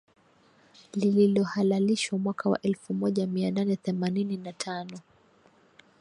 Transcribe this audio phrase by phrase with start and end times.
[0.93, 4.99] lililohalalishwa mwaka wa elfu moja mia nane themanini na tano